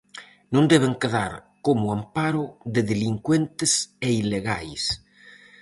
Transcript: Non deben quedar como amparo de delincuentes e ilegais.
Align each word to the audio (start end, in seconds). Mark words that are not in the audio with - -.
Non 0.53 0.63
deben 0.71 0.93
quedar 1.01 1.33
como 1.65 1.93
amparo 1.97 2.43
de 2.73 2.81
delincuentes 2.91 3.71
e 4.07 4.09
ilegais. 4.21 4.83